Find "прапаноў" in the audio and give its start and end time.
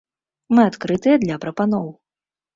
1.45-1.87